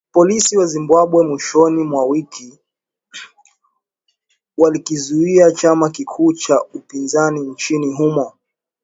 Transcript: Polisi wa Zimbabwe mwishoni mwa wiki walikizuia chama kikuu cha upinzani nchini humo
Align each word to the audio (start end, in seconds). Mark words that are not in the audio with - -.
Polisi 0.15 0.57
wa 0.59 0.65
Zimbabwe 0.65 1.23
mwishoni 1.25 1.83
mwa 1.83 2.05
wiki 2.05 2.59
walikizuia 4.57 5.51
chama 5.51 5.89
kikuu 5.89 6.33
cha 6.33 6.61
upinzani 6.73 7.41
nchini 7.41 7.93
humo 7.95 8.33